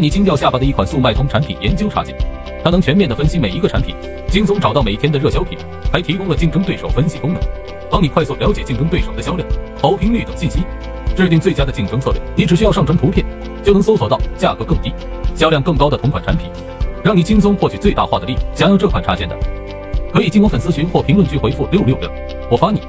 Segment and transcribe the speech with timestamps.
[0.00, 2.16] 你惊掉下巴的一款速卖通产品研究插件
[2.64, 3.94] 它能全面的分析每一个产品
[4.28, 5.58] 轻松找到每天的热销品
[5.92, 7.42] 还提供了竞争对手分析功能
[7.90, 9.46] 帮你快速了解竞争对手的销量
[9.80, 10.60] 好评率等信息。
[11.16, 13.26] 制定最佳的竞争策略你只需要上传图片
[13.62, 14.92] 就能搜索到价格更低
[15.34, 16.50] 销量更高的同款产品
[17.04, 18.36] 让你轻松获取最大化的利益。
[18.54, 19.36] 想要这款插件的
[20.12, 22.10] 可以进我粉丝群或评论区回复六六六
[22.50, 22.80] 我发你。